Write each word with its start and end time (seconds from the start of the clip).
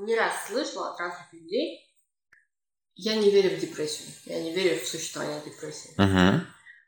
не 0.00 0.16
раз 0.16 0.32
слышала 0.46 0.90
от 0.90 1.00
разных 1.00 1.32
людей, 1.32 1.86
я 2.94 3.16
не 3.16 3.30
верю 3.30 3.56
в 3.56 3.60
депрессию, 3.60 4.08
я 4.26 4.42
не 4.42 4.52
верю 4.52 4.78
в 4.78 4.86
существование 4.86 5.40
депрессии. 5.44 5.92
Угу. 5.96 6.46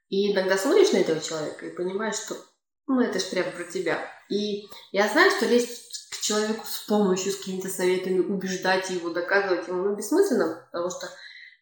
И 0.08 0.32
иногда 0.32 0.58
смотришь 0.58 0.92
на 0.92 0.98
этого 0.98 1.20
человека 1.20 1.66
и 1.66 1.74
понимаешь, 1.74 2.16
что 2.16 2.36
ну 2.86 3.00
это 3.00 3.18
же 3.18 3.26
прямо 3.26 3.50
про 3.50 3.64
тебя. 3.64 4.10
И 4.28 4.68
я 4.92 5.08
знаю, 5.08 5.30
что 5.30 5.46
лезть 5.46 6.10
к 6.10 6.20
человеку 6.20 6.66
с 6.66 6.80
помощью, 6.80 7.32
с 7.32 7.36
какими-то 7.36 7.68
советами, 7.68 8.20
убеждать 8.20 8.90
его, 8.90 9.10
доказывать 9.10 9.68
ему, 9.68 9.82
ну, 9.82 9.96
бессмысленно, 9.96 10.68
потому 10.70 10.90
что 10.90 11.08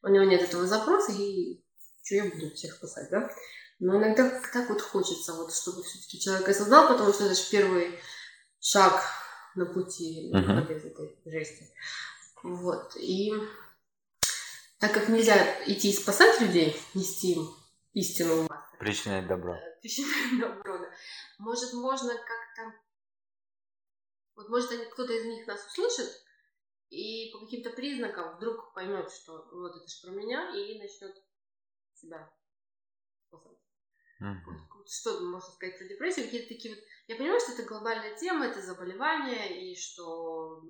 у 0.03 0.09
него 0.09 0.25
нет 0.25 0.43
этого 0.43 0.67
запроса, 0.67 1.13
и 1.13 1.63
что 2.03 2.17
я 2.17 2.25
буду 2.25 2.51
всех 2.55 2.75
спасать, 2.75 3.09
да? 3.11 3.31
Но 3.79 3.97
иногда 3.97 4.29
так 4.53 4.69
вот 4.69 4.83
хочется, 4.83 5.35
вот, 5.35 5.55
чтобы 5.55 5.83
все-таки 5.83 6.21
человек 6.21 6.49
осознал, 6.49 6.89
потому 6.89 7.13
что 7.13 7.25
это 7.25 7.35
же 7.35 7.43
первый 7.51 7.99
шаг 8.61 9.03
на 9.55 9.67
пути 9.67 10.33
uh-huh. 10.33 10.77
из 10.77 10.85
этой 10.85 11.19
жести. 11.25 11.69
Вот. 12.43 12.97
И 12.97 13.33
так 14.79 14.93
как 14.93 15.09
нельзя 15.09 15.37
идти 15.67 15.91
и 15.91 15.95
спасать 15.95 16.41
людей, 16.41 16.77
нести 16.95 17.33
им 17.35 17.49
истину 17.93 18.49
Причинять 18.81 19.27
добро. 19.27 19.55
Э, 19.55 19.79
причинять 19.83 20.41
добро, 20.41 20.79
да. 20.79 20.91
Может, 21.39 21.75
можно 21.75 22.15
как-то... 22.15 22.75
Вот 24.37 24.49
может, 24.49 24.71
они, 24.73 24.87
кто-то 24.87 25.13
из 25.13 25.27
них 25.27 25.47
нас 25.47 25.67
услышит, 25.67 26.09
и 26.89 27.31
по 27.31 27.41
каким-то 27.41 27.71
признакам 27.71 28.37
вдруг 28.37 28.73
поймет, 28.73 29.13
что 29.13 29.47
вот 29.53 29.77
это 29.77 29.87
же 29.87 30.01
про 30.03 30.13
меня, 30.13 30.57
и 30.57 30.79
начнет 30.79 31.15
себя 31.93 32.33
спасать. 33.29 33.60
Mm-hmm. 34.21 34.87
Что 34.87 35.21
можно 35.21 35.51
сказать 35.53 35.79
про 35.79 35.87
депрессию? 35.87 36.27
Какие-то 36.27 36.49
такие 36.49 36.75
вот... 36.75 36.85
Я 37.07 37.17
понимаю, 37.17 37.41
что 37.41 37.53
это 37.53 37.63
глобальная 37.63 38.15
тема, 38.17 38.47
это 38.47 38.61
заболевание, 38.61 39.73
и 39.73 39.77
что 39.77 40.63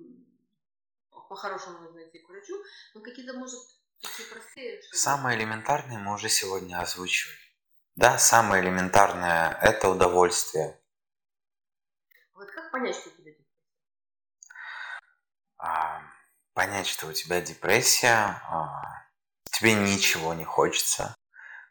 по-хорошему 1.29 1.79
нужно 1.79 2.07
идти 2.07 2.19
к 2.19 2.29
врачу, 2.29 2.61
но 2.93 3.01
какие-то, 3.01 3.33
может, 3.33 3.59
такие 4.01 4.27
простые... 4.29 4.81
Что 4.81 4.97
самое 4.97 5.37
элементарное 5.37 5.97
мы 5.97 6.13
уже 6.13 6.29
сегодня 6.29 6.79
озвучили. 6.79 7.35
Да, 7.95 8.17
самое 8.17 8.63
элементарное– 8.63 9.57
это 9.61 9.89
удовольствие. 9.89 10.79
Вот 12.33 12.49
как 12.51 12.71
понять, 12.71 12.95
что 12.95 13.09
у 13.09 13.13
тебя 13.13 13.31
депрессия? 13.31 13.45
А, 15.57 16.01
понять, 16.53 16.87
что 16.87 17.07
у 17.07 17.13
тебя 17.13 17.41
депрессия, 17.41 18.41
а, 18.49 18.81
тебе 19.43 19.73
ничего 19.73 20.33
не 20.33 20.45
хочется, 20.45 21.15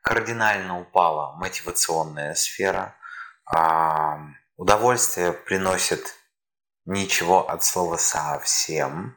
кардинально 0.01 0.81
упала 0.81 1.37
мотивационная 1.37 2.35
сфера, 2.35 2.95
а, 3.45 4.21
удовольствие 4.57 5.33
приносит 5.33 6.15
ничего 6.85 7.49
от 7.49 7.65
слова 7.65 7.97
совсем, 7.97 9.17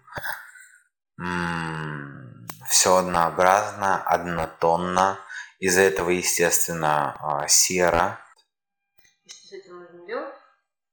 все 2.67 2.95
однообразно, 2.97 4.01
однотонно, 4.03 5.19
из-за 5.59 5.81
этого, 5.81 6.09
естественно, 6.09 7.15
а, 7.19 7.47
сера. 7.47 8.19
что 9.27 9.47
с 9.47 9.51
этим 9.53 9.79
нужно 9.79 10.05
делать? 10.05 10.33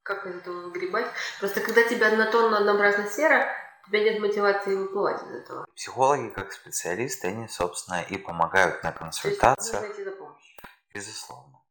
Как 0.02 0.26
из 0.26 0.36
этого 0.36 0.66
выгребать? 0.66 1.06
Просто 1.40 1.60
когда 1.60 1.82
тебя 1.82 2.08
однотонно, 2.08 2.58
однообразно 2.58 3.08
сера, 3.08 3.48
у 3.48 3.59
тебя 3.86 4.04
нет 4.04 4.20
мотивации 4.20 4.74
выплывать 4.74 5.22
из 5.22 5.30
этого. 5.30 5.66
Психологи, 5.74 6.28
как 6.30 6.52
специалисты, 6.52 7.28
они, 7.28 7.48
собственно, 7.48 8.02
и 8.02 8.16
помогают 8.18 8.82
на 8.82 8.92
консультациях. 8.92 9.80
То 9.80 9.86
есть 9.86 10.04
за 10.04 10.10
помощью? 10.12 10.56
Безусловно. 10.94 11.62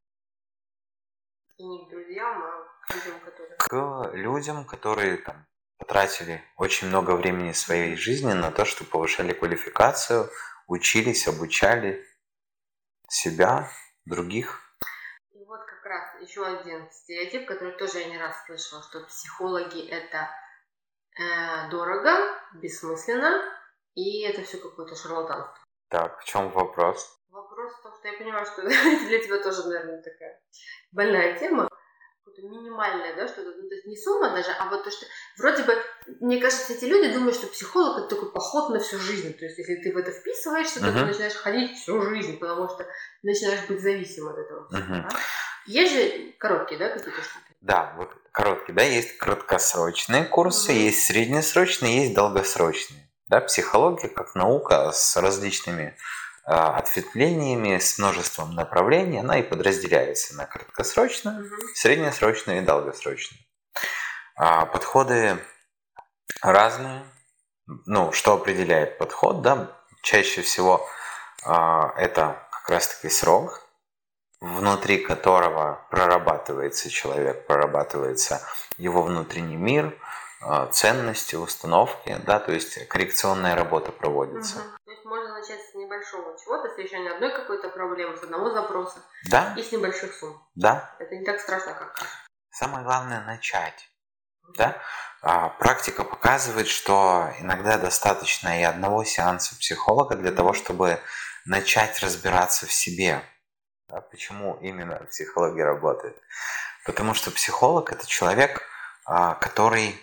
И 1.57 1.63
не 1.63 1.85
к 1.85 1.89
друзьям, 1.89 2.41
а 2.41 2.87
к 2.87 2.95
людям, 2.95 3.19
которые... 3.19 3.57
К 3.57 4.11
людям, 4.13 4.65
которые 4.65 5.17
там 5.17 5.45
потратили 5.77 6.43
очень 6.57 6.87
много 6.87 7.11
времени 7.11 7.51
своей 7.51 7.95
жизни 7.95 8.33
на 8.33 8.51
то, 8.51 8.65
что 8.65 8.85
повышали 8.85 9.33
квалификацию, 9.33 10.29
учились, 10.67 11.27
обучали 11.27 12.05
себя, 13.07 13.69
других. 14.05 14.61
И 15.31 15.43
вот 15.45 15.59
как 15.65 15.85
раз 15.85 16.21
еще 16.21 16.45
один 16.45 16.89
стереотип, 16.91 17.47
который 17.47 17.77
тоже 17.77 17.99
я 17.99 18.09
не 18.09 18.17
раз 18.17 18.35
слышала, 18.45 18.83
что 18.83 19.05
психологи 19.05 19.87
это 19.87 20.29
э, 21.19 21.69
дорого, 21.69 22.11
бессмысленно, 22.55 23.43
и 23.95 24.23
это 24.23 24.41
все 24.43 24.57
какое-то 24.57 24.95
шарлатанство. 24.95 25.57
Так, 25.89 26.19
в 26.19 26.25
чем 26.25 26.49
вопрос? 26.51 27.19
Вопрос 27.29 27.73
в 27.73 27.83
том, 27.83 27.93
что 27.95 28.07
я 28.07 28.17
понимаю, 28.17 28.45
что 28.45 28.61
для 29.07 29.19
тебя 29.19 29.41
тоже, 29.41 29.67
наверное, 29.67 30.01
такая 30.01 30.41
больная 30.91 31.37
тема 31.37 31.69
какое-то 32.29 32.47
минимальное, 32.47 33.15
да, 33.15 33.27
что-то, 33.27 33.51
ну, 33.57 33.67
то 33.67 33.75
есть 33.75 33.87
не 33.87 33.97
сумма 33.97 34.31
даже, 34.31 34.51
а 34.51 34.69
вот 34.69 34.83
то, 34.83 34.91
что 34.91 35.05
вроде 35.37 35.63
бы, 35.63 35.73
мне 36.19 36.39
кажется, 36.39 36.73
эти 36.73 36.85
люди 36.85 37.13
думают, 37.13 37.35
что 37.35 37.47
психолог 37.47 37.99
это 37.99 38.15
такой 38.15 38.31
поход 38.31 38.69
на 38.69 38.79
всю 38.79 38.97
жизнь. 38.97 39.33
То 39.33 39.45
есть, 39.45 39.57
если 39.57 39.75
ты 39.75 39.93
в 39.93 39.97
это 39.97 40.11
вписываешься, 40.11 40.79
uh-huh. 40.79 40.93
то 40.93 40.99
ты 40.99 41.05
начинаешь 41.05 41.33
ходить 41.33 41.77
всю 41.77 42.01
жизнь, 42.01 42.39
потому 42.39 42.69
что 42.69 42.85
начинаешь 43.23 43.67
быть 43.67 43.81
зависим 43.81 44.27
от 44.27 44.37
этого. 44.37 44.67
Uh-huh. 44.71 45.03
Да? 45.03 45.09
Есть 45.65 45.93
же 45.93 46.33
короткие, 46.37 46.79
да, 46.79 46.89
какие-то 46.89 47.21
штуки? 47.21 47.45
Да, 47.61 47.93
вот 47.97 48.11
короткие, 48.31 48.73
да, 48.73 48.83
есть 48.83 49.17
краткосрочные 49.17 50.23
курсы, 50.23 50.71
uh-huh. 50.71 50.75
есть 50.75 51.05
среднесрочные, 51.05 52.03
есть 52.03 52.13
долгосрочные. 52.13 53.09
Да, 53.27 53.41
психология 53.41 54.07
как 54.07 54.33
наука 54.33 54.91
с 54.91 55.15
различными 55.17 55.95
а, 56.45 56.77
ответвлениями 56.77 57.77
с 57.77 57.99
множеством 57.99 58.55
направлений, 58.55 59.19
она 59.19 59.39
и 59.39 59.43
подразделяется 59.43 60.35
на 60.35 60.47
краткосрочную, 60.47 61.47
среднесрочную 61.75 62.59
и 62.59 62.65
долгосрочную. 62.65 63.39
А, 64.35 64.65
подходы 64.65 65.37
разные. 66.41 67.03
Ну, 67.85 68.11
что 68.13 68.33
определяет 68.33 68.97
подход, 68.97 69.43
да? 69.43 69.77
Чаще 70.01 70.41
всего 70.41 70.87
а, 71.45 71.93
это 71.97 72.47
как 72.51 72.69
раз-таки 72.69 73.09
срок, 73.09 73.68
внутри 74.41 74.99
которого 74.99 75.85
прорабатывается 75.89 76.89
человек, 76.89 77.45
прорабатывается 77.47 78.41
его 78.77 79.01
внутренний 79.01 79.57
мир, 79.57 79.97
ценности, 80.71 81.35
установки, 81.35 82.15
да, 82.25 82.39
то 82.39 82.51
есть 82.53 82.87
коррекционная 82.87 83.55
работа 83.55 83.91
проводится. 83.91 84.59
Угу 84.59 84.79
можно 85.09 85.33
начать 85.33 85.59
с 85.61 85.73
небольшого 85.73 86.37
чего-то, 86.37 86.69
с 86.69 86.77
решения 86.77 87.11
одной 87.11 87.33
какой-то 87.33 87.69
проблемы, 87.69 88.15
с 88.15 88.23
одного 88.23 88.51
запроса. 88.51 88.99
Да. 89.29 89.53
И 89.57 89.63
с 89.63 89.71
небольших 89.71 90.13
сумм. 90.13 90.41
Да. 90.55 90.95
Это 90.99 91.15
не 91.15 91.25
так 91.25 91.39
страшно, 91.39 91.73
как. 91.73 91.99
Самое 92.51 92.83
главное 92.83 93.21
начать. 93.21 93.89
Да? 94.55 94.77
А, 95.21 95.49
практика 95.49 96.03
показывает, 96.03 96.67
что 96.67 97.29
иногда 97.39 97.77
достаточно 97.77 98.59
и 98.59 98.63
одного 98.63 99.03
сеанса 99.03 99.55
психолога 99.55 100.15
для 100.15 100.31
того, 100.31 100.53
чтобы 100.53 100.99
начать 101.45 101.99
разбираться 101.99 102.65
в 102.65 102.71
себе. 102.71 103.21
Да? 103.89 104.01
Почему 104.01 104.57
именно 104.61 104.95
психология 105.09 105.65
работает? 105.65 106.17
Потому 106.85 107.13
что 107.13 107.31
психолог 107.31 107.91
это 107.91 108.07
человек, 108.07 108.61
а, 109.05 109.35
который 109.35 109.99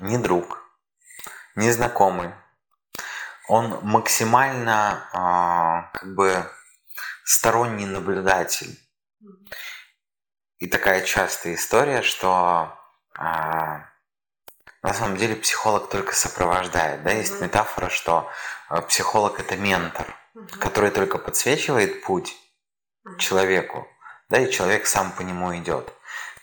не 0.00 0.18
друг, 0.18 0.62
не 1.54 1.70
знакомый, 1.70 2.34
он 3.48 3.78
максимально 3.82 5.08
а, 5.12 5.90
как 5.92 6.14
бы 6.14 6.50
сторонний 7.24 7.86
наблюдатель. 7.86 8.78
И 10.58 10.66
такая 10.66 11.02
частая 11.02 11.54
история, 11.54 12.02
что 12.02 12.76
а, 13.14 13.86
на 14.82 14.94
самом 14.94 15.16
деле 15.16 15.36
психолог 15.36 15.88
только 15.90 16.14
сопровождает. 16.14 17.02
Да? 17.02 17.10
Есть 17.12 17.40
метафора, 17.40 17.88
что 17.88 18.30
а, 18.68 18.82
психолог 18.82 19.38
это 19.38 19.56
ментор, 19.56 20.06
который 20.58 20.90
только 20.90 21.18
подсвечивает 21.18 22.02
путь 22.02 22.36
человеку, 23.18 23.86
да, 24.28 24.40
и 24.40 24.50
человек 24.50 24.86
сам 24.86 25.12
по 25.12 25.22
нему 25.22 25.56
идет. 25.56 25.92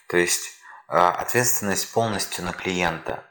То 0.08 0.16
есть 0.16 0.54
ответственность 0.86 1.92
полностью 1.92 2.44
на 2.44 2.52
клиента 2.52 3.24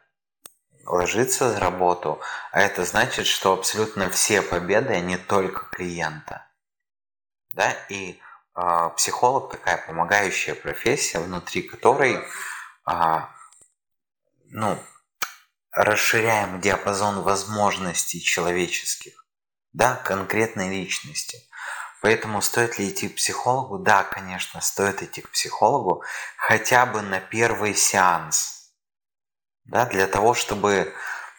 ложится 0.85 1.51
за 1.51 1.59
работу, 1.59 2.21
а 2.51 2.61
это 2.61 2.85
значит, 2.85 3.25
что 3.25 3.53
абсолютно 3.53 4.09
все 4.09 4.41
победы, 4.41 4.93
они 4.93 5.17
только 5.17 5.65
клиента. 5.71 6.45
Да? 7.53 7.71
И 7.89 8.19
э, 8.55 8.89
психолог 8.97 9.51
такая 9.51 9.77
помогающая 9.85 10.55
профессия, 10.55 11.19
внутри 11.19 11.61
которой 11.61 12.15
э, 12.15 13.19
ну, 14.49 14.77
расширяем 15.71 16.59
диапазон 16.59 17.21
возможностей 17.21 18.21
человеческих, 18.21 19.22
да, 19.73 19.95
конкретной 19.95 20.69
личности. 20.69 21.41
Поэтому 22.01 22.41
стоит 22.41 22.79
ли 22.79 22.89
идти 22.89 23.09
к 23.09 23.15
психологу? 23.15 23.79
Да, 23.79 24.03
конечно, 24.03 24.61
стоит 24.61 25.03
идти 25.03 25.21
к 25.21 25.29
психологу 25.29 26.03
хотя 26.37 26.85
бы 26.85 27.01
на 27.01 27.19
первый 27.19 27.75
сеанс– 27.75 28.61
да, 29.65 29.85
для 29.85 30.07
того, 30.07 30.33
чтобы... 30.33 30.93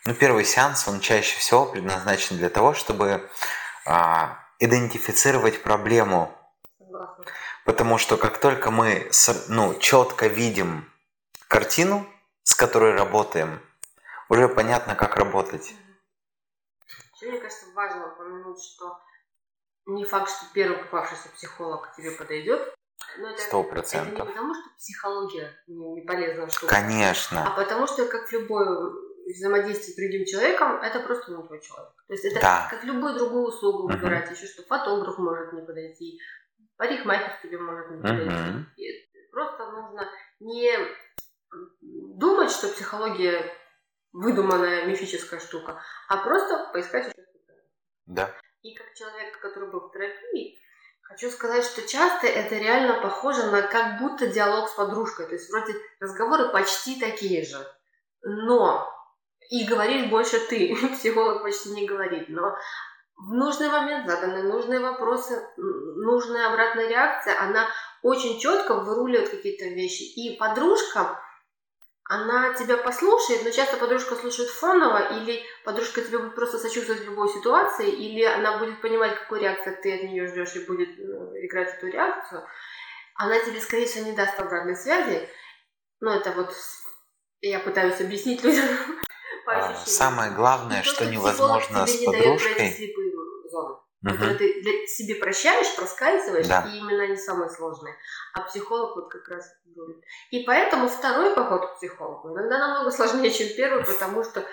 Ну, 0.07 0.15
первый 0.15 0.45
сеанс, 0.45 0.87
он 0.87 1.01
чаще 1.01 1.39
всего 1.39 1.67
предназначен 1.67 2.37
для 2.37 2.51
того, 2.51 2.75
чтобы 2.75 3.31
а, 3.87 4.39
идентифицировать 4.59 5.63
проблему. 5.63 6.31
Потому 7.65 7.97
что 7.97 8.19
как 8.19 8.39
только 8.39 8.71
мы 8.71 9.11
ну, 9.49 9.79
четко 9.79 10.27
видим 10.27 10.91
картину, 11.49 12.07
с 12.43 12.55
которой 12.55 12.95
работаем, 12.95 13.63
уже 14.29 14.49
понятно, 14.49 14.95
как 14.95 15.17
работать. 15.17 15.73
Еще 17.25 17.33
мне 17.33 17.41
кажется, 17.41 17.67
важно 17.75 18.13
упомянуть, 18.13 18.63
что 18.63 18.99
не 19.87 20.05
факт, 20.05 20.31
что 20.31 20.45
первый 20.53 20.77
попавшийся 20.79 21.31
психолог 21.31 21.91
тебе 21.97 22.11
подойдет. 22.11 22.75
Сто 23.39 23.63
процентов. 23.63 24.13
Это 24.13 24.23
не 24.25 24.29
потому, 24.33 24.55
что 24.55 24.65
психология 24.77 25.51
не, 25.67 26.03
полезная 26.03 26.49
штука. 26.49 26.75
Конечно. 26.75 27.47
А 27.47 27.57
потому 27.57 27.87
что, 27.87 28.05
как 28.07 28.29
в 28.29 28.33
любой 28.33 28.67
взаимодействии 29.27 29.93
с 29.93 29.97
другим 29.97 30.27
человеком, 30.27 30.83
это 30.83 31.01
просто 31.01 31.33
не 31.33 31.43
твой 31.47 31.61
человек. 31.63 31.95
То 32.07 32.13
есть 32.13 32.25
это 32.27 32.41
Да. 32.41 32.69
как 32.71 32.85
любую 32.85 33.15
другую 33.15 33.47
услугу 33.47 33.89
Мгм. 33.89 33.97
выбирать, 33.97 34.31
еще 34.31 34.47
что 34.47 34.63
фотограф 34.65 35.17
может 35.19 35.53
не 35.55 35.63
подойти, 35.63 36.21
парикмахер 36.77 37.33
тебе 37.43 37.59
может 37.59 37.91
не 37.91 38.03
подойти. 38.03 38.31
Мгм. 38.31 38.73
И 38.77 39.05
Просто 39.31 39.69
нужно 39.69 40.09
не 40.39 40.79
думать, 41.81 42.53
что 42.53 42.69
психология 42.69 43.53
выдуманная 44.15 44.87
мифическая 44.87 45.41
штука, 45.41 45.83
а 46.09 46.17
просто 46.19 46.71
поискать 46.73 47.09
еще. 47.09 47.27
Да. 48.07 48.31
И 48.63 48.75
как 48.75 48.95
человек, 48.95 49.39
который 49.41 49.71
был 49.71 49.81
в 49.81 49.93
терапии, 49.93 50.59
хочу 51.03 51.31
сказать, 51.31 51.65
что 51.65 51.87
часто 51.87 52.29
это 52.29 52.55
реально 52.55 53.03
похоже 53.03 53.51
на 53.51 53.63
как 53.63 53.99
будто 53.99 54.29
диалог 54.29 54.71
с 54.71 54.75
подружкой. 54.75 55.27
То 55.27 55.33
есть 55.33 55.51
вроде 55.51 55.75
разговоры 56.01 56.49
почти 56.51 56.99
такие 56.99 57.45
же. 57.45 57.59
Но 58.23 58.89
и 59.51 59.67
говоришь 59.67 60.09
больше 60.09 60.39
ты. 60.39 60.77
Психолог 60.99 61.43
почти 61.43 61.71
не 61.71 61.87
говорит. 61.87 62.29
Но 62.29 62.57
в 63.17 63.35
нужный 63.35 63.69
момент 63.69 64.09
заданы 64.09 64.45
нужные 64.45 64.81
вопросы, 64.81 65.45
нужная 65.57 66.53
обратная 66.53 66.89
реакция, 66.89 67.41
она 67.41 67.69
очень 68.03 68.39
четко 68.39 68.75
выруливает 68.75 69.31
какие-то 69.31 69.65
вещи. 69.67 70.03
И 70.03 70.37
подружка, 70.37 71.21
она 72.07 72.53
тебя 72.55 72.77
послушает, 72.77 73.45
но 73.45 73.51
часто 73.51 73.79
подружка 73.79 74.15
слушает 74.15 74.51
фоново, 74.51 75.19
или 75.19 75.43
подружка 75.65 76.03
тебе 76.03 76.19
будет 76.19 76.35
просто 76.35 76.59
сочувствовать 76.59 77.03
в 77.03 77.07
любой 77.07 77.29
ситуации, 77.31 77.91
или 77.91 78.23
она 78.23 78.59
будет 78.59 78.81
понимать, 78.83 79.19
какую 79.19 79.41
реакцию 79.41 79.79
ты 79.83 79.95
от 79.95 80.03
нее 80.03 80.27
ждешь, 80.27 80.55
и 80.57 80.67
будет 80.67 80.91
э, 80.99 81.03
играть 81.47 81.75
эту 81.75 81.87
реакцию. 81.87 82.47
Она 83.15 83.39
тебе, 83.39 83.61
скорее 83.61 83.87
всего, 83.87 84.05
не 84.05 84.13
даст 84.13 84.39
обратной 84.39 84.77
связи. 84.77 85.29
Ну, 86.01 86.11
это 86.11 86.33
вот 86.33 86.55
я 87.41 87.59
пытаюсь 87.61 88.01
объяснить 88.01 88.43
людям 88.45 88.67
А. 89.47 89.75
Самое 89.75 90.33
главное, 90.33 90.83
что 90.83 91.07
невозможно 91.07 91.87
с 91.87 92.05
подружкой. 92.05 92.95
Мгм. 94.05 94.13
которые 94.13 94.39
ты 94.39 94.63
для 94.63 94.87
себе 94.87 95.15
прощаешь, 95.15 95.75
проскальзываешь, 95.77 96.47
Да. 96.47 96.69
и 96.69 96.77
именно 96.79 97.05
они 97.05 97.17
самые 97.17 97.49
сложные. 97.49 97.97
А 98.35 98.43
психолог 98.43 98.97
вот 98.97 99.11
как 99.11 99.27
раз 99.29 99.51
рулит. 99.75 100.05
И 100.31 100.45
поэтому 100.45 100.89
второй 100.89 101.35
поход 101.35 101.71
к 101.71 101.77
психологу 101.77 102.35
иногда 102.35 102.59
намного 102.59 102.91
сложнее, 102.91 103.31
чем 103.31 103.49
первый, 103.57 103.85
потому 103.85 104.23
что 104.23 104.45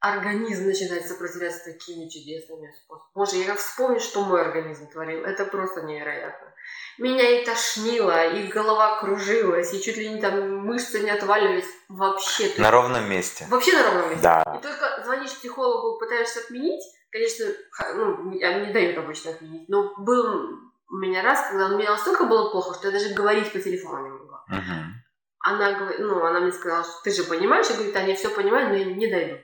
организм 0.00 0.66
начинает 0.66 1.06
сопротивляться 1.06 1.64
такими 1.64 2.08
чудесными 2.08 2.70
способами. 2.72 3.10
Боже, 3.14 3.36
я 3.36 3.46
как 3.46 3.58
вспомню, 3.58 4.00
что 4.00 4.22
мой 4.24 4.40
организм 4.40 4.90
творил. 4.90 5.24
Это 5.24 5.44
просто 5.44 5.82
невероятно. 5.82 6.53
Меня 6.98 7.40
и 7.40 7.44
тошнило, 7.44 8.28
и 8.28 8.46
голова 8.46 9.00
кружилась, 9.00 9.74
и 9.74 9.82
чуть 9.82 9.96
ли 9.96 10.08
не 10.08 10.20
там 10.20 10.58
мышцы 10.58 11.00
не 11.00 11.10
отваливались. 11.10 11.68
Вообще. 11.88 12.52
На 12.58 12.70
ровном 12.70 13.08
месте. 13.10 13.46
Вообще 13.50 13.72
на 13.72 13.84
ровном 13.84 14.10
месте. 14.10 14.22
Да. 14.22 14.42
И 14.58 14.62
только 14.62 15.02
звонишь 15.04 15.32
психологу, 15.32 15.98
пытаешься 15.98 16.40
отменить, 16.40 16.84
конечно, 17.10 17.46
ну, 17.94 18.30
не 18.30 18.38
не 18.38 18.72
дают 18.72 18.98
обычно 18.98 19.32
отменить, 19.32 19.68
но 19.68 19.94
был 19.98 20.60
у 20.90 20.96
меня 20.96 21.22
раз, 21.22 21.48
когда 21.48 21.66
у 21.66 21.78
меня 21.78 21.90
настолько 21.90 22.24
было 22.24 22.50
плохо, 22.50 22.74
что 22.74 22.88
я 22.88 22.92
даже 22.92 23.14
говорить 23.14 23.52
по 23.52 23.58
телефону 23.58 24.04
не 24.04 24.10
могла. 24.10 24.44
Мгм. 24.48 25.04
Она, 25.40 25.72
говорит, 25.72 25.98
ну, 26.00 26.24
она 26.24 26.40
мне 26.40 26.52
сказала, 26.52 26.84
что 26.84 27.02
ты 27.02 27.10
же 27.10 27.24
понимаешь, 27.24 27.66
я 27.68 27.74
говорю, 27.74 27.92
Таня, 27.92 28.08
я 28.10 28.14
все 28.14 28.30
понимаю, 28.30 28.68
но 28.68 28.74
я 28.76 28.84
не 28.84 29.10
дойду. 29.10 29.38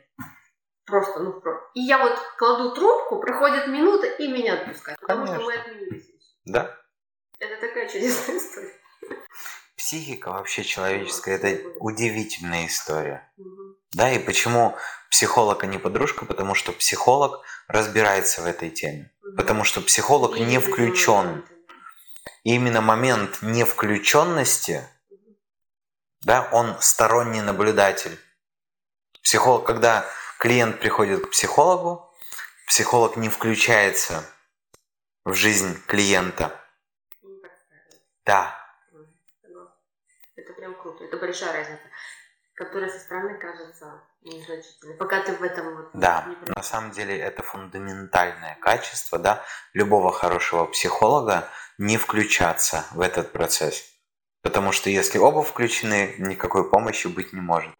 Просто, 0.86 1.20
ну, 1.20 1.40
просто. 1.40 1.62
И 1.74 1.80
я 1.80 1.98
вот 1.98 2.18
кладу 2.38 2.74
трубку, 2.74 3.20
проходит 3.20 3.68
минута, 3.68 4.06
и 4.06 4.28
меня 4.28 4.54
отпускают, 4.54 5.00
потому 5.00 5.26
что 5.26 5.40
мы 5.40 5.52
Конечно. 5.52 5.62
отменили 5.62 5.98
сессию. 5.98 6.20
Да. 6.46 6.79
Это 7.40 7.58
такая 7.58 7.88
чудесная 7.88 8.36
история. 8.36 8.74
Психика 9.74 10.30
вообще 10.30 10.62
человеческая 10.62 11.36
это 11.36 11.68
удивительная 11.78 12.66
история. 12.66 13.32
Да, 13.92 14.12
и 14.12 14.18
почему 14.18 14.76
психолог, 15.10 15.64
а 15.64 15.66
не 15.66 15.78
подружка? 15.78 16.26
Потому 16.26 16.54
что 16.54 16.72
психолог 16.72 17.42
разбирается 17.66 18.42
в 18.42 18.46
этой 18.46 18.68
теме. 18.68 19.10
Потому 19.38 19.64
что 19.64 19.80
психолог 19.80 20.38
не 20.38 20.58
включен. 20.58 21.44
И 22.44 22.54
именно 22.54 22.82
момент 22.82 23.38
невключенности, 23.40 24.86
да, 26.20 26.46
он 26.52 26.76
сторонний 26.80 27.40
наблюдатель. 27.40 28.18
Психолог, 29.22 29.64
когда 29.66 30.06
клиент 30.38 30.78
приходит 30.78 31.26
к 31.26 31.30
психологу, 31.30 32.12
психолог 32.66 33.16
не 33.16 33.30
включается 33.30 34.24
в 35.24 35.32
жизнь 35.32 35.80
клиента. 35.86 36.59
Да. 38.24 38.54
Согласна. 39.42 39.74
Это 40.36 40.52
прям 40.54 40.74
круто. 40.74 41.04
Это 41.04 41.16
большая 41.16 41.52
разница, 41.52 41.82
которая 42.54 42.90
со 42.90 42.98
стороны 42.98 43.38
кажется 43.38 44.02
незначительной. 44.22 44.96
Пока 44.96 45.20
ты 45.22 45.32
в 45.32 45.42
этом 45.42 45.76
вот 45.76 45.90
да, 45.94 46.26
не 46.26 46.52
на 46.54 46.62
самом 46.62 46.90
деле 46.90 47.18
это 47.18 47.42
фундаментальное 47.42 48.56
качество, 48.60 49.18
да, 49.18 49.44
любого 49.72 50.12
хорошего 50.12 50.66
психолога 50.66 51.48
не 51.78 51.96
включаться 51.96 52.84
в 52.92 53.00
этот 53.00 53.32
процесс. 53.32 53.84
Потому 54.42 54.72
что 54.72 54.88
если 54.88 55.18
оба 55.18 55.42
включены, 55.42 56.14
никакой 56.18 56.68
помощи 56.68 57.06
быть 57.08 57.32
не 57.32 57.40
может. 57.40 57.74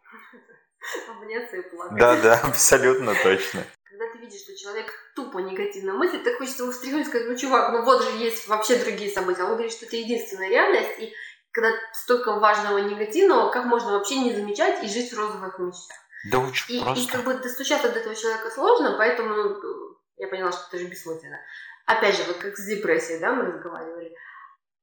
Обняться 1.08 1.56
и 1.56 1.70
плакать. 1.70 1.98
Да, 1.98 2.16
да, 2.16 2.40
абсолютно 2.44 3.14
точно. 3.22 3.64
Когда 3.84 4.12
ты 4.12 4.18
видишь, 4.18 4.42
что 4.42 4.56
человек 4.56 4.92
тупо 5.20 5.38
негативно 5.38 5.94
мыслит, 5.94 6.24
так 6.24 6.38
хочется 6.38 6.62
его 6.62 6.72
встряхнуть 6.72 7.06
и 7.06 7.08
сказать, 7.08 7.28
ну, 7.28 7.36
чувак, 7.36 7.72
ну 7.72 7.84
вот 7.84 8.02
же 8.02 8.10
есть 8.16 8.48
вообще 8.48 8.76
другие 8.76 9.10
события. 9.10 9.42
Он 9.42 9.52
говорит, 9.52 9.72
что 9.72 9.86
это 9.86 9.96
единственная 9.96 10.48
реальность, 10.48 10.98
и 10.98 11.12
когда 11.52 11.70
столько 11.92 12.38
важного 12.38 12.78
негативного, 12.78 13.50
как 13.50 13.64
можно 13.66 13.92
вообще 13.92 14.18
не 14.20 14.32
замечать 14.32 14.82
и 14.82 14.88
жить 14.88 15.12
в 15.12 15.18
розовых 15.18 15.58
мечтах? 15.58 15.96
Да 16.30 16.38
очень 16.38 16.74
И, 16.74 16.78
и 16.78 16.82
просто. 16.82 17.12
как 17.12 17.24
бы 17.24 17.34
достучаться 17.34 17.90
до 17.90 17.98
этого 17.98 18.14
человека 18.14 18.50
сложно, 18.50 18.94
поэтому 18.96 19.34
ну, 19.34 19.98
я 20.16 20.28
поняла, 20.28 20.52
что 20.52 20.64
это 20.68 20.78
же 20.78 20.86
бессмысленно. 20.86 21.38
Опять 21.86 22.16
же, 22.16 22.24
вот 22.24 22.36
как 22.36 22.56
с 22.56 22.66
депрессией, 22.66 23.20
да, 23.20 23.32
мы 23.32 23.44
разговаривали. 23.44 24.14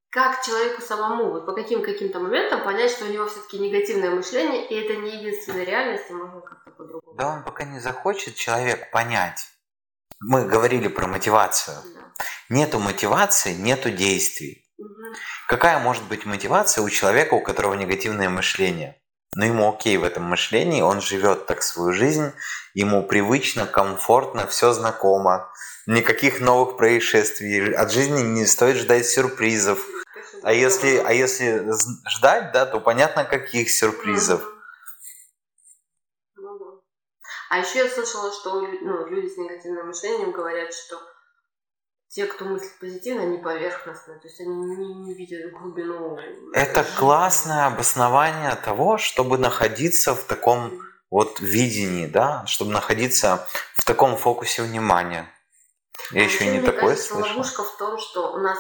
Как 0.10 0.44
человеку 0.44 0.82
самому, 0.82 1.32
вот 1.32 1.46
по 1.46 1.54
каким 1.54 1.84
каким-то 1.84 2.20
моментам 2.20 2.64
понять, 2.64 2.92
что 2.92 3.06
у 3.06 3.10
него 3.10 3.28
все-таки 3.28 3.60
негативное 3.60 4.10
мышление, 4.10 4.68
и 4.68 4.76
это 4.76 4.96
не 4.96 5.18
единственная 5.18 5.64
реальность, 5.64 6.10
и 6.10 6.14
можно 6.14 6.42
как-то 6.42 6.72
по-другому. 6.72 7.16
Да 7.18 7.36
он 7.36 7.44
пока 7.44 7.66
не 7.66 7.80
захочет 7.80 8.36
человек 8.36 8.90
понять. 8.92 9.48
Мы 10.20 10.46
говорили 10.46 10.88
про 10.88 11.06
мотивацию. 11.08 11.78
Нету 12.50 12.80
мотивации, 12.80 13.54
нету 13.54 13.92
действий. 13.92 14.66
Какая 15.48 15.80
может 15.80 16.04
быть 16.04 16.26
мотивация 16.26 16.84
у 16.84 16.90
человека, 16.90 17.36
у 17.36 17.42
которого 17.42 17.76
негативное 17.76 18.28
мышление? 18.28 19.00
Ну, 19.36 19.46
ему 19.46 19.70
окей 19.70 19.98
в 19.98 20.04
этом 20.04 20.24
мышлении, 20.24 20.82
он 20.82 21.02
живет 21.02 21.46
так 21.46 21.62
свою 21.62 21.94
жизнь, 21.94 22.32
ему 22.74 23.04
привычно, 23.04 23.68
комфортно, 23.68 24.48
все 24.48 24.74
знакомо, 24.74 25.52
никаких 25.86 26.42
новых 26.42 26.78
происшествий, 26.78 27.74
от 27.74 27.92
жизни 27.92 28.22
не 28.22 28.48
стоит 28.48 28.78
ждать 28.78 29.06
сюрпризов. 29.06 29.80
А 30.42 30.52
если, 30.52 30.98
а 30.98 31.14
если 31.14 31.64
ждать, 32.10 32.52
да, 32.52 32.66
то 32.66 32.80
понятно, 32.80 33.24
каких 33.24 33.70
сюрпризов. 33.70 34.42
А 37.50 37.60
еще 37.60 37.80
я 37.80 37.90
слышала, 37.90 38.32
что 38.32 38.62
ну, 38.62 39.08
люди 39.08 39.28
с 39.28 39.38
негативным 39.38 39.88
мышлением 39.88 40.32
говорят, 40.32 40.74
что 40.74 41.00
те, 42.10 42.26
кто 42.26 42.46
мыслит 42.46 42.80
позитивно, 42.80 43.24
они 43.24 43.38
поверхностные, 43.38 44.20
то 44.20 44.28
есть 44.28 44.40
они 44.40 44.56
не, 44.56 44.94
не 44.96 45.14
видят 45.14 45.52
глубину. 45.52 46.18
Это 46.54 46.84
жизни. 46.84 46.98
классное 46.98 47.66
обоснование 47.68 48.56
того, 48.56 48.98
чтобы 48.98 49.38
находиться 49.38 50.16
в 50.16 50.24
таком 50.24 50.82
вот 51.10 51.40
видении, 51.40 52.06
да, 52.06 52.46
чтобы 52.46 52.72
находиться 52.72 53.48
в 53.76 53.86
таком 53.86 54.18
фокусе 54.18 54.64
внимания. 54.64 55.30
Я 56.12 56.22
А 56.22 56.24
еще 56.24 56.46
не 56.46 56.60
мне 56.60 56.62
такое 56.62 56.90
кажется, 56.90 57.14
слышал. 57.14 57.32
ловушка 57.32 57.64
в 57.64 57.78
том, 57.78 57.98
что 57.98 58.34
у 58.34 58.38
нас 58.38 58.58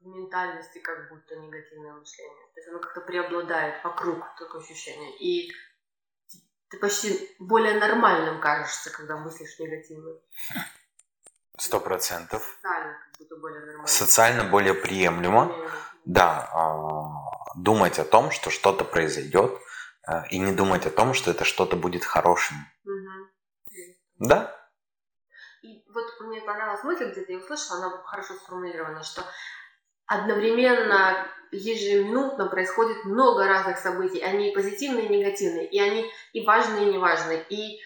в 0.00 0.06
ментальности 0.06 0.78
как 0.78 1.08
будто 1.08 1.36
негативное 1.36 1.92
мышление. 1.94 2.46
То 2.54 2.60
есть 2.60 2.68
оно 2.68 2.78
как-то 2.80 3.00
преобладает 3.00 3.82
вокруг, 3.82 4.24
такое 4.38 4.60
ощущение. 4.62 5.16
И 5.18 5.50
ты 6.70 6.78
почти 6.78 7.34
более 7.38 7.78
нормальным 7.78 8.40
кажешься, 8.40 8.90
когда 8.90 9.16
мыслишь 9.16 9.58
негативно. 9.58 10.18
Сто 11.56 11.80
процентов. 11.80 12.56
Социально 12.56 12.92
как 12.92 13.18
будто 13.18 13.36
более 13.36 13.60
нормально. 13.60 13.86
Социально 13.86 14.44
более 14.44 14.74
приемлемо. 14.74 15.70
Да, 16.04 16.48
а, 16.52 17.54
думать 17.56 17.98
о 17.98 18.04
том, 18.04 18.30
что 18.30 18.50
что-то 18.50 18.84
произойдет, 18.84 19.58
а, 20.06 20.24
и 20.30 20.38
не 20.38 20.52
думать 20.52 20.86
о 20.86 20.90
том, 20.90 21.14
что 21.14 21.30
это 21.30 21.44
что-то 21.44 21.76
будет 21.76 22.04
хорошим. 22.04 22.56
Мгм. 22.84 23.30
Да, 24.20 24.54
И 25.62 25.84
вот 25.92 26.06
мне 26.20 26.40
понравилась 26.40 26.84
мысль, 26.84 27.10
где-то 27.10 27.32
я 27.32 27.38
услышала, 27.38 27.78
она 27.78 28.02
хорошо 28.04 28.34
сформулирована, 28.34 29.02
что 29.02 29.24
одновременно 30.06 31.26
ежеминутно 31.52 32.46
происходит 32.46 33.04
много 33.04 33.46
разных 33.46 33.78
событий. 33.78 34.20
Они 34.20 34.52
позитивные 34.52 35.06
и 35.06 35.16
негативные, 35.16 35.66
и 35.66 35.80
они 35.80 36.10
и 36.32 36.44
важные, 36.44 36.88
и 36.88 36.92
неважные. 36.92 37.44
И 37.48 37.76
э, 37.76 37.80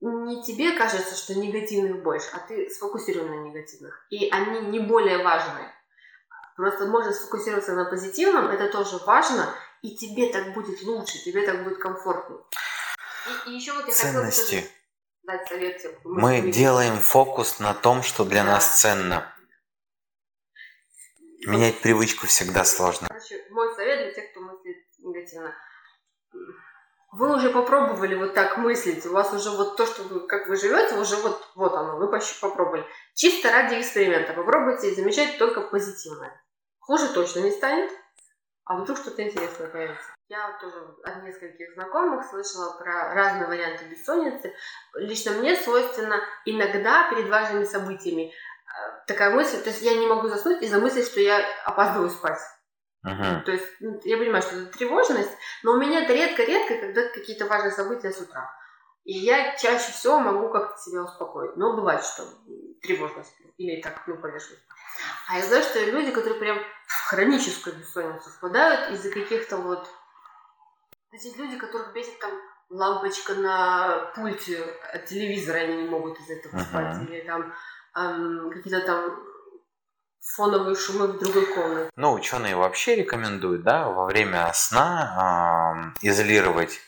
не 0.00 0.42
тебе 0.42 0.72
кажется, 0.72 1.14
что 1.16 1.34
негативных 1.34 2.02
больше, 2.02 2.28
а 2.32 2.38
ты 2.38 2.70
сфокусирован 2.70 3.28
на 3.30 3.48
негативных. 3.48 4.06
И 4.10 4.28
они 4.30 4.60
не 4.68 4.80
более 4.80 5.22
важные. 5.22 5.70
Просто 6.56 6.86
можно 6.86 7.12
сфокусироваться 7.12 7.72
на 7.74 7.84
позитивном, 7.86 8.48
это 8.48 8.68
тоже 8.68 8.98
важно, 9.04 9.52
и 9.82 9.96
тебе 9.96 10.32
так 10.32 10.54
будет 10.54 10.82
лучше, 10.82 11.18
тебе 11.24 11.44
так 11.44 11.64
будет 11.64 11.78
комфортнее. 11.78 12.38
И, 13.46 13.50
и 13.50 13.54
еще 13.56 13.72
вот 13.72 13.86
я 13.88 13.92
Ценности. 13.92 14.54
хотела 14.56 14.68
дать 15.24 15.48
совет. 15.48 15.82
Мы 16.04 16.36
мыслит 16.36 16.54
делаем 16.54 16.98
фокус 16.98 17.58
на 17.58 17.74
том, 17.74 18.02
что 18.02 18.24
для 18.24 18.44
Да. 18.44 18.52
нас 18.52 18.80
ценно. 18.80 19.33
Менять 21.46 21.80
привычку 21.80 22.26
всегда 22.26 22.64
сложно. 22.64 23.06
Короче, 23.08 23.44
мой 23.50 23.74
совет 23.74 23.98
для 23.98 24.12
тех, 24.12 24.30
кто 24.30 24.40
мыслит 24.40 24.76
негативно. 24.98 25.54
Вы 27.12 27.36
уже 27.36 27.50
попробовали 27.50 28.16
вот 28.16 28.34
так 28.34 28.56
мыслить, 28.56 29.06
у 29.06 29.12
вас 29.12 29.32
уже 29.32 29.50
вот 29.50 29.76
то, 29.76 29.86
что 29.86 30.02
вы, 30.02 30.26
как 30.26 30.48
вы 30.48 30.56
живете, 30.56 30.96
уже 30.96 31.16
вот, 31.16 31.48
вот 31.54 31.72
оно, 31.74 31.96
вы 31.96 32.10
попробовали. 32.40 32.84
Чисто 33.14 33.52
ради 33.52 33.80
эксперимента 33.80 34.32
попробуйте 34.32 34.92
замечать 34.94 35.38
только 35.38 35.60
позитивное. 35.60 36.32
Хуже 36.80 37.08
точно 37.12 37.40
не 37.40 37.52
станет, 37.52 37.90
а 38.64 38.80
вдруг 38.80 38.98
что-то 38.98 39.22
интересное 39.22 39.68
появится. 39.68 40.14
Я 40.28 40.58
тоже 40.60 40.96
от 41.04 41.22
нескольких 41.22 41.74
знакомых 41.74 42.26
слышала 42.26 42.76
про 42.78 43.14
разные 43.14 43.46
варианты 43.46 43.84
бессонницы. 43.84 44.52
Лично 44.94 45.32
мне 45.32 45.54
свойственно 45.54 46.18
иногда 46.46 47.10
перед 47.10 47.28
важными 47.28 47.64
событиями 47.64 48.32
такая 49.06 49.30
мысль, 49.30 49.62
то 49.62 49.70
есть 49.70 49.82
я 49.82 49.94
не 49.94 50.06
могу 50.06 50.28
заснуть 50.28 50.62
из-за 50.62 50.78
мысли, 50.78 51.02
что 51.02 51.20
я 51.20 51.44
опаздываю 51.64 52.10
спать. 52.10 52.40
Мгм. 53.02 53.44
То 53.44 53.52
есть 53.52 53.66
ну, 53.80 54.00
я 54.04 54.16
понимаю, 54.16 54.42
что 54.42 54.56
это 54.56 54.78
тревожность, 54.78 55.32
но 55.62 55.72
у 55.72 55.78
меня 55.78 56.04
это 56.04 56.14
редко-редко, 56.14 56.76
когда 56.78 57.08
какие-то 57.08 57.46
важные 57.46 57.72
события 57.72 58.10
с 58.10 58.20
утра. 58.20 58.50
И 59.04 59.18
я 59.18 59.54
чаще 59.56 59.92
всего 59.92 60.18
могу 60.18 60.48
как-то 60.48 60.80
себя 60.80 61.02
успокоить. 61.02 61.56
Но 61.56 61.76
бывает, 61.76 62.02
что 62.02 62.24
тревожно 62.80 63.22
сплю. 63.22 63.52
Или 63.58 63.82
так, 63.82 64.02
ну, 64.06 64.16
повешусь. 64.16 64.58
А 65.28 65.36
я 65.36 65.44
знаю, 65.44 65.62
что 65.62 65.84
люди, 65.84 66.10
которые 66.10 66.40
прям 66.40 66.58
в 66.86 67.08
хроническую 67.08 67.76
бессонницу 67.76 68.30
впадают 68.30 68.92
из-за 68.92 69.10
каких-то 69.10 69.58
вот... 69.58 69.86
Эти 71.12 71.36
люди, 71.36 71.58
которых 71.58 71.92
бесит 71.92 72.18
там 72.18 72.32
лампочка 72.70 73.34
на 73.34 74.10
пульте 74.16 74.58
от 74.92 75.04
телевизора, 75.04 75.58
они 75.58 75.82
не 75.82 75.88
могут 75.88 76.18
из 76.18 76.30
этого 76.30 76.56
Мгм. 76.56 76.64
спать. 76.64 77.02
Или 77.08 77.20
там 77.20 77.54
эм, 77.96 78.50
какие-то 78.50 78.84
там 78.86 79.18
фоновые 80.20 80.74
шумы 80.76 81.06
в 81.08 81.18
другой 81.18 81.46
комнате. 81.46 81.90
Ну, 81.96 82.12
ученые 82.12 82.56
вообще 82.56 82.96
рекомендуют, 82.96 83.62
да, 83.62 83.88
во 83.88 84.06
время 84.06 84.50
сна 84.54 85.92
изолировать 86.02 86.80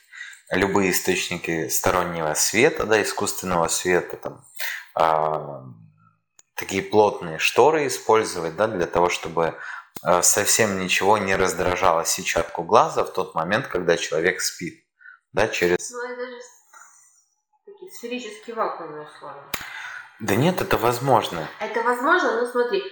любые 0.51 0.91
источники 0.93 1.69
стороннего 1.69 2.35
света, 2.35 2.87
да, 2.87 3.03
искусственного 3.03 3.69
света, 3.69 4.17
там, 4.17 4.45
а, 4.95 5.65
такие 6.55 6.83
плотные 6.83 7.39
шторы 7.39 7.87
использовать, 7.87 8.57
да, 8.57 8.67
для 8.69 8.87
того, 8.87 9.11
чтобы 9.11 9.55
а, 10.03 10.23
совсем 10.23 10.79
ничего 10.81 11.19
не 11.19 11.37
раздражало 11.37 12.05
сетчатку 12.05 12.63
глаза 12.63 13.05
в 13.05 13.13
тот 13.13 13.35
момент, 13.35 13.67
когда 13.67 13.97
человек 13.97 14.41
спит, 14.41 14.85
да, 15.33 15.49
через... 15.49 15.91
Ну, 15.91 16.03
это 16.03 16.27
же 16.27 16.41
с- 16.41 17.65
такие 17.67 17.91
сферические 17.91 18.57
вакуумные 18.57 19.07
условия. 19.07 19.43
Да 20.21 20.35
нет, 20.35 20.61
это 20.61 20.79
возможно. 20.79 21.47
Это 21.61 21.83
возможно, 21.83 22.41
но 22.41 22.47
смотри, 22.47 22.83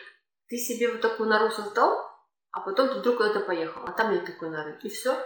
ты 0.49 0.57
себе 0.57 0.93
вот 0.93 1.01
такую 1.01 1.29
нору 1.29 1.51
создал, 1.51 2.11
а 2.51 2.61
потом 2.61 2.89
ты 2.89 2.95
вдруг 3.01 3.17
куда-то 3.17 3.41
поехал, 3.41 3.83
а 3.87 3.93
там 3.93 4.13
нет 4.13 4.27
такой 4.27 4.51
норы. 4.51 4.79
И 4.83 4.89
все. 4.91 5.17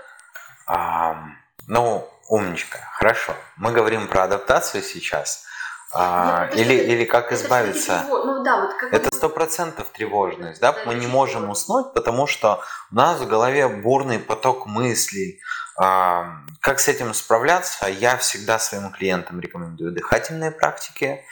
Ам, 0.67 1.37
ну, 1.67 2.09
умничка, 2.29 2.79
хорошо. 2.93 3.35
Мы 3.57 3.73
говорим 3.73 4.07
про 4.07 4.25
адаптацию 4.25 4.83
сейчас. 4.83 5.45
А, 5.93 6.47
это 6.47 6.59
или, 6.59 6.75
или 6.75 7.05
как 7.05 7.33
избавиться. 7.33 8.05
Ну 8.09 8.43
да, 8.43 8.61
вот 8.61 8.75
как 8.75 8.93
Это 8.93 9.15
сто 9.15 9.29
процентов 9.29 9.89
тревожность, 9.91 10.61
да? 10.61 10.77
Мы 10.85 10.95
не 10.95 11.07
можем 11.07 11.49
уснуть, 11.49 11.95
потому 11.95 12.27
что 12.27 12.63
у 12.93 12.95
нас 12.95 13.21
в 13.21 13.27
голове 13.27 13.69
бурный 13.69 14.19
поток 14.19 14.67
мыслей. 14.67 15.41
А, 15.77 16.43
Как 16.61 16.81
с 16.81 16.89
этим 16.89 17.15
справляться? 17.15 17.87
Я 17.89 18.17
всегда 18.17 18.59
своим 18.59 18.91
клиентам 18.91 19.41
рекомендую 19.41 19.93
дыхательные 19.93 20.51
практики 20.51 21.25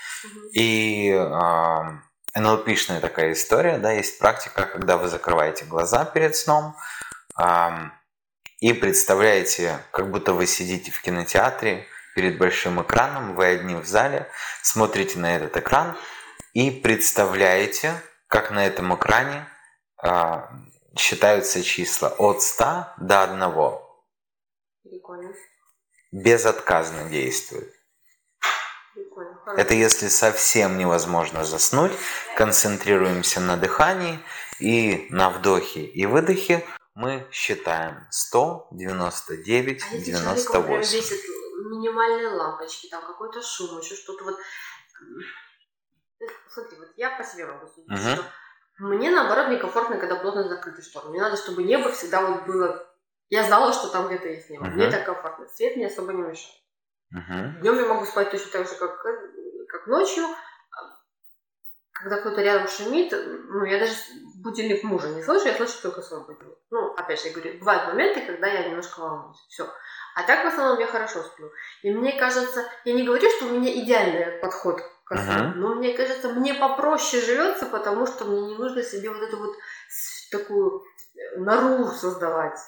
и 0.53 1.13
а, 1.13 2.01
НЛПшная 2.35 3.01
такая 3.01 3.33
история, 3.33 3.79
да, 3.79 3.93
есть 3.93 4.19
практика, 4.19 4.67
когда 4.67 4.97
вы 4.97 5.09
закрываете 5.09 5.65
глаза 5.65 6.05
перед 6.05 6.37
сном 6.37 6.77
ам, 7.35 7.93
и 8.61 8.73
представляете, 8.73 9.79
как 9.91 10.11
будто 10.11 10.33
вы 10.33 10.47
сидите 10.47 10.91
в 10.91 11.01
кинотеатре 11.03 11.87
перед 12.17 12.39
большим 12.39 12.81
экраном, 12.81 13.35
вы 13.35 13.45
одни 13.45 13.75
в 13.75 13.87
зале, 13.87 14.27
смотрите 14.63 15.19
на 15.19 15.37
этот 15.37 15.59
экран 15.59 15.95
и 16.55 16.71
представляете, 16.71 17.93
как 18.27 18.51
на 18.51 18.67
этом 18.67 18.95
экране 18.95 19.47
а, 20.03 20.49
считаются 20.97 21.63
числа 21.63 22.09
от 22.09 22.43
100 22.43 22.87
до 22.97 23.23
1. 23.23 23.39
Прикольно. 24.83 25.35
Безотказно 26.11 27.11
действует. 27.11 27.71
Прикольно. 28.95 29.39
Это 29.59 29.75
если 29.75 30.09
совсем 30.09 30.79
невозможно 30.79 31.45
заснуть, 31.45 31.93
концентрируемся 32.35 33.41
на 33.41 33.59
дыхании 33.59 34.19
и 34.59 35.07
на 35.11 35.29
вдохе 35.29 35.83
и 35.85 36.07
выдохе 36.07 36.65
мы 36.95 37.29
считаем 37.31 38.07
100, 38.11 38.69
99, 38.73 39.83
А 39.83 39.95
если 39.97 40.13
человека 40.13 40.53
вот 40.61 40.63
прям 40.63 40.81
98. 40.81 41.36
Минимальные 41.65 42.29
лампочки, 42.29 42.89
там 42.89 43.05
какой-то 43.05 43.43
шум, 43.43 43.79
еще 43.79 43.95
что-то 43.95 44.25
вот... 44.25 44.37
Э, 46.21 46.25
Смотри, 46.49 46.79
вот 46.79 46.89
я 46.97 47.11
по 47.11 47.25
себе 47.25 47.47
могу 47.47 47.67
судить, 47.67 47.91
Мгм. 47.91 47.99
что 47.99 48.25
мне, 48.79 49.11
наоборот, 49.11 49.49
некомфортно, 49.49 49.99
когда 49.99 50.17
плотно 50.17 50.49
закрыты 50.49 50.83
шторы. 50.83 51.09
Мне 51.11 51.21
надо, 51.21 51.37
чтобы 51.37 51.63
небо 51.63 51.91
всегда 51.93 52.23
вот 52.23 52.47
было... 52.47 52.87
Я 53.29 53.45
знала, 53.45 53.73
что 53.73 53.89
там 53.89 54.07
где-то 54.07 54.29
есть 54.29 54.49
небо. 54.51 54.67
Мне 54.67 54.85
Мгм. 54.85 54.93
так 54.93 55.05
комфортно. 55.05 55.49
Свет 55.49 55.77
мне 55.77 55.87
особо 55.89 56.13
не 56.13 56.23
мешает. 56.23 56.63
Мгм. 57.11 57.61
Днем 57.61 57.79
я 57.79 57.87
могу 57.87 58.05
спать 58.07 58.31
точно 58.31 58.51
так 58.53 58.69
же, 58.69 58.75
как, 58.77 59.05
э, 59.05 59.67
как 59.69 59.87
ночью. 59.87 60.25
Когда 61.93 62.21
кто-то 62.21 62.43
рядом 62.43 62.69
шумит, 62.69 63.11
ну, 63.13 63.65
я 63.65 63.79
даже 63.79 63.95
будильник 64.43 64.85
мужа 64.85 65.09
не 65.09 65.23
слышу, 65.23 65.47
я 65.47 65.55
слышу 65.55 65.81
только 65.81 66.03
свой 66.03 66.27
будильник. 66.27 66.59
Ну, 66.71 66.93
опять 66.93 67.21
же, 67.23 67.29
я 67.29 67.33
говорю, 67.35 67.59
бывают 67.59 67.87
моменты, 67.87 68.27
когда 68.27 68.47
я 68.49 68.69
немножко 68.69 69.01
волнуюсь. 69.01 69.39
Все. 69.49 69.67
А 70.17 70.23
так, 70.23 70.45
в 70.45 70.49
основном, 70.49 70.81
я 70.81 70.87
хорошо 70.87 71.23
сплю. 71.23 71.53
И 71.83 71.91
мне 71.93 72.19
кажется, 72.19 72.65
я 72.87 72.95
не 72.95 73.03
говорю, 73.05 73.29
что 73.37 73.45
у 73.45 73.51
меня 73.51 73.71
идеальный 73.71 74.39
подход 74.39 74.81
ко 75.05 75.19
сну, 75.19 75.49
Мгм. 75.49 75.61
но 75.61 75.75
мне 75.75 75.93
кажется, 75.93 76.31
мне 76.31 76.55
попроще 76.55 77.23
живется, 77.23 77.67
потому 77.67 78.07
что 78.07 78.25
мне 78.25 78.41
не 78.41 78.57
нужно 78.57 78.83
себе 78.83 79.11
вот 79.11 79.21
эту 79.21 79.37
вот 79.37 79.55
такую 80.33 80.83
э, 81.17 81.39
нору 81.39 81.85
создавать 81.89 82.59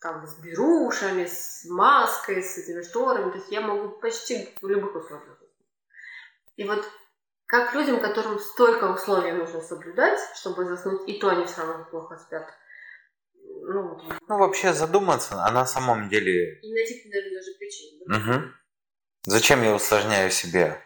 там 0.00 0.26
с 0.26 0.40
берушами, 0.40 1.26
с 1.26 1.64
маской, 1.70 2.42
с 2.42 2.58
этими 2.58 2.82
шторами. 2.82 3.30
То 3.30 3.36
есть 3.36 3.52
я 3.52 3.60
могу 3.60 4.00
почти 4.00 4.52
в 4.60 4.66
любых 4.66 4.96
условиях. 4.96 5.38
И 6.56 6.64
вот 6.64 6.84
как 7.46 7.72
людям, 7.72 8.00
которым 8.00 8.40
столько 8.40 8.90
условий 8.90 9.30
нужно 9.30 9.60
соблюдать, 9.60 10.18
чтобы 10.34 10.64
заснуть, 10.64 11.08
и 11.08 11.20
то 11.20 11.28
они 11.28 11.44
все 11.44 11.60
равно 11.60 11.84
плохо 11.84 12.16
спят. 12.16 12.52
Ну. 13.68 14.00
Ну, 14.28 14.38
вообще 14.38 14.72
задуматься, 14.72 15.42
а 15.44 15.50
на 15.50 15.66
самом 15.66 16.08
деле... 16.08 16.60
И 16.60 16.72
найти, 16.72 17.08
наверное, 17.08 17.40
даже 17.40 17.52
причины. 17.58 18.04
да? 18.06 18.16
мгм. 18.18 18.54
Зачем 19.24 19.62
я 19.64 19.74
усложняю 19.74 20.30
себе 20.30 20.80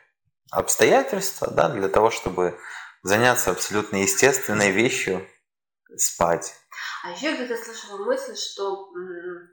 обстоятельства, 0.50 1.50
да, 1.50 1.68
для 1.68 1.88
того, 1.88 2.10
чтобы 2.10 2.58
заняться 3.02 3.50
абсолютно 3.50 3.96
естественной 3.96 4.70
вещью, 4.70 5.28
спать. 5.96 6.54
А 7.04 7.10
еще 7.10 7.26
я 7.32 7.37
где-то 7.37 7.62
слышала 7.62 8.02
мысль, 8.02 8.34
что 8.34 8.90
м, 8.96 9.50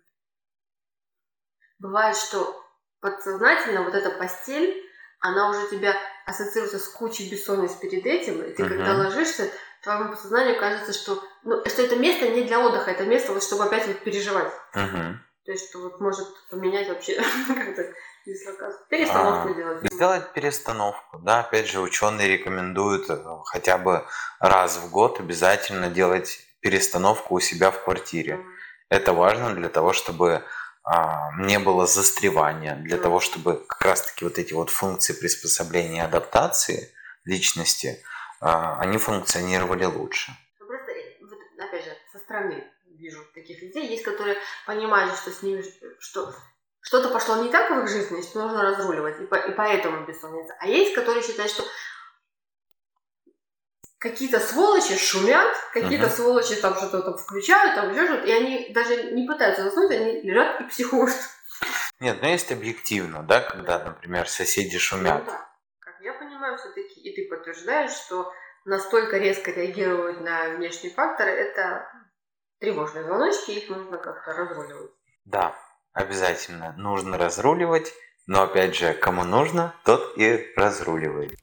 бывает, 1.79 2.15
что 2.15 2.63
подсознательно 3.01 3.83
вот 3.83 3.93
эта 3.93 4.11
постель, 4.11 4.83
она 5.19 5.49
уже 5.49 5.69
тебя 5.69 5.95
ассоциируется 6.25 6.79
с 6.79 6.87
кучей 6.87 7.29
бессонниц 7.29 7.73
перед 7.73 8.05
этим, 8.05 8.41
и 8.41 8.53
ты 8.53 8.63
Мгм. 8.63 8.69
когда 8.77 8.93
ложишься, 8.93 9.51
твоему 9.87 10.09
подсознанию 10.11 10.59
кажется, 10.59 10.93
что, 10.93 11.23
ну, 11.43 11.63
что 11.65 11.81
это 11.81 11.95
место 11.95 12.27
не 12.29 12.43
для 12.43 12.59
отдыха, 12.59 12.91
это 12.91 13.05
место, 13.05 13.33
вот, 13.33 13.43
чтобы 13.43 13.63
опять 13.63 13.87
вот 13.87 13.99
переживать. 13.99 14.51
Мгм. 14.75 15.21
То 15.45 15.51
есть, 15.51 15.69
что 15.69 15.79
вот 15.79 15.99
может 16.01 16.27
поменять 16.49 16.89
вообще 16.89 17.15
как-то. 17.47 17.93
Перестановку 18.89 19.47
А, 19.47 19.53
делать. 19.53 19.93
Сделать 19.93 20.33
перестановку, 20.33 21.19
да, 21.19 21.39
опять 21.39 21.67
же, 21.67 21.79
ученые 21.79 22.27
рекомендуют 22.27 23.09
э, 23.09 23.17
хотя 23.45 23.77
бы 23.77 24.05
раз 24.41 24.75
в 24.75 24.91
год 24.91 25.21
обязательно 25.21 25.89
делать 25.89 26.39
перестановку 26.59 27.35
у 27.35 27.39
себя 27.39 27.71
в 27.71 27.81
квартире. 27.81 28.33
М. 28.33 28.55
Это 28.89 29.13
важно 29.13 29.53
для 29.55 29.69
того, 29.69 29.93
чтобы 29.93 30.43
а, 30.83 31.31
не 31.37 31.57
было 31.59 31.87
застревания, 31.87 32.75
для 32.75 32.95
Мгм. 32.95 33.03
того, 33.03 33.19
чтобы 33.21 33.63
как 33.65 33.81
раз-таки 33.81 34.25
вот 34.25 34.37
эти 34.37 34.53
вот 34.53 34.69
функции 34.69 35.13
приспособления 35.13 36.01
и 36.01 36.05
адаптации 36.05 36.93
личности, 37.23 38.03
они 38.39 38.97
функционировали 38.97 39.85
лучше. 39.85 40.31
Ну, 40.59 40.67
Просто, 40.67 40.91
э, 40.91 41.17
вот, 41.21 41.39
опять 41.59 41.85
же, 41.85 41.91
со 42.11 42.19
стороны 42.19 42.63
вижу 42.85 43.23
таких 43.33 43.61
людей. 43.61 43.87
Есть, 43.87 44.03
которые 44.03 44.37
понимают, 44.65 45.15
что 45.15 45.31
с 45.31 45.41
ними, 45.41 45.63
что 45.99 46.33
что-то 46.81 47.09
пошло 47.09 47.43
не 47.43 47.49
так 47.49 47.69
в 47.69 47.79
их 47.79 47.89
жизни, 47.89 48.21
что 48.21 48.41
нужно 48.43 48.63
разруливать, 48.63 49.19
и, 49.19 49.25
по, 49.25 49.35
и 49.35 49.51
поэтому 49.51 50.05
бессонница. 50.05 50.55
А 50.59 50.67
есть, 50.67 50.93
которые 50.93 51.21
считают, 51.21 51.51
что 51.51 51.63
какие-то 53.97 54.39
сволочи 54.39 54.97
шумят, 54.97 55.53
какие-то 55.73 56.05
uh-huh. 56.05 56.15
сволочи 56.15 56.55
там 56.55 56.75
что-то 56.75 57.01
там 57.01 57.17
включают, 57.17 57.75
там 57.75 57.91
еще 57.91 58.05
что-то, 58.05 58.25
и 58.25 58.31
они 58.31 58.71
даже 58.73 59.11
не 59.11 59.27
пытаются 59.27 59.63
заснуть, 59.63 59.91
они 59.91 60.21
лежат 60.21 60.61
и 60.61 60.63
психуют. 60.65 61.15
Нет, 61.99 62.19
ну 62.21 62.27
есть 62.27 62.51
объективно, 62.51 63.23
да, 63.23 63.41
когда, 63.41 63.83
например, 63.83 64.29
соседи 64.29 64.77
шумят. 64.77 65.23
Ну, 65.25 65.31
да. 65.31 65.49
Как 65.79 65.95
я 66.01 66.13
понимаю, 66.13 66.57
все-таки, 66.57 67.01
и 67.01 67.15
ты 67.15 67.26
подтверждаешь, 67.47 67.91
что 67.91 68.31
настолько 68.65 69.17
резко 69.17 69.51
реагировать 69.51 70.19
на 70.21 70.55
внешние 70.55 70.93
факторы, 70.93 71.31
это 71.31 71.87
тревожные 72.59 73.05
звоночки, 73.05 73.51
их 73.51 73.69
нужно 73.69 73.97
как-то 73.97 74.33
разруливать. 74.33 74.91
Да, 75.25 75.55
обязательно 75.93 76.73
нужно 76.77 77.17
разруливать, 77.17 77.93
но 78.25 78.43
опять 78.43 78.75
же, 78.75 78.93
кому 78.93 79.23
нужно, 79.23 79.73
тот 79.85 80.17
и 80.17 80.53
разруливает. 80.55 81.39